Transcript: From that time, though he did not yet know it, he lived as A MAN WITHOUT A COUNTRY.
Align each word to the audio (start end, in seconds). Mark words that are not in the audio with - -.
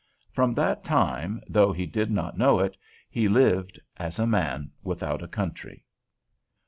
From 0.31 0.55
that 0.55 0.83
time, 0.83 1.41
though 1.47 1.71
he 1.71 1.85
did 1.85 2.09
not 2.09 2.33
yet 2.33 2.37
know 2.39 2.57
it, 2.57 2.75
he 3.07 3.27
lived 3.27 3.79
as 3.97 4.17
A 4.17 4.25
MAN 4.25 4.71
WITHOUT 4.81 5.21
A 5.21 5.27
COUNTRY. 5.27 5.85